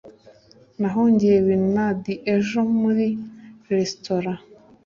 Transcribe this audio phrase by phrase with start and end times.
[0.79, 2.03] nahungiye i bernard
[2.35, 3.07] ejo muri
[3.71, 4.31] resitora